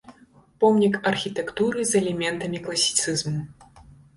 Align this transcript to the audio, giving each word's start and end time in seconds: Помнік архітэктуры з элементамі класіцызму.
Помнік 0.63 0.95
архітэктуры 1.11 1.85
з 1.91 1.95
элементамі 2.01 2.63
класіцызму. 2.67 3.41